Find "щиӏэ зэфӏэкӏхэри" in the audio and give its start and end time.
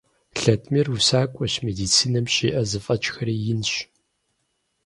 2.33-3.35